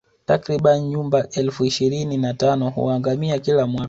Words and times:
Takribani 0.25 0.87
nyumbu 0.89 1.17
elfu 1.31 1.65
ishirini 1.65 2.17
na 2.17 2.33
tano 2.33 2.69
huangamia 2.69 3.39
kila 3.39 3.67
mwaka 3.67 3.79